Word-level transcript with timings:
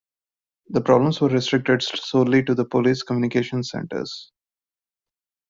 The 0.69 0.81
problems 0.81 1.21
were 1.21 1.29
restricted 1.29 1.83
solely 1.83 2.41
to 2.45 2.55
the 2.55 2.65
Police 2.65 3.03
Communications 3.03 3.69
Centres. 3.69 4.31